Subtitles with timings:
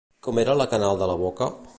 [0.27, 1.51] Com era la canal de la boca?